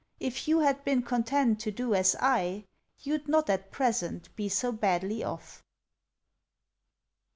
If 0.19 0.47
you 0.47 0.61
had 0.61 0.83
been 0.83 1.03
content 1.03 1.59
to 1.59 1.69
do 1.71 1.93
as 1.93 2.15
I, 2.19 2.65
You'd 3.01 3.27
not 3.27 3.51
at 3.51 3.69
present 3.69 4.35
be 4.35 4.49
so 4.49 4.71
badly 4.71 5.23
off." 5.23 5.61